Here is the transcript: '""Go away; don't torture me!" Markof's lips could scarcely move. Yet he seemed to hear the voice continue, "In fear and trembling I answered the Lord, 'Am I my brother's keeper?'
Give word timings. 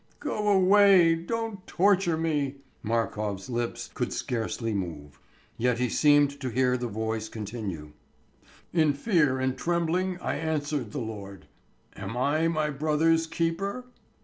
'""Go 0.19 0.47
away; 0.47 1.13
don't 1.13 1.67
torture 1.67 2.17
me!" 2.17 2.55
Markof's 2.83 3.51
lips 3.51 3.91
could 3.93 4.11
scarcely 4.11 4.73
move. 4.73 5.19
Yet 5.59 5.77
he 5.77 5.89
seemed 5.89 6.39
to 6.39 6.49
hear 6.49 6.75
the 6.75 6.87
voice 6.87 7.29
continue, 7.29 7.91
"In 8.73 8.93
fear 8.95 9.37
and 9.39 9.55
trembling 9.55 10.17
I 10.19 10.37
answered 10.37 10.91
the 10.91 10.97
Lord, 10.97 11.45
'Am 11.95 12.17
I 12.17 12.47
my 12.47 12.71
brother's 12.71 13.27
keeper?' 13.27 13.85